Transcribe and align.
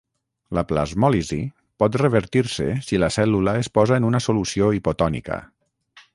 La 0.57 0.61
plasmòlisi 0.69 1.37
pot 1.83 1.97
revertir-se 2.03 2.67
si 2.89 3.01
la 3.05 3.11
cèl·lula 3.19 3.55
es 3.65 3.71
posa 3.77 4.01
en 4.01 4.09
una 4.13 4.25
solució 4.31 4.73
hipotònica. 4.79 5.41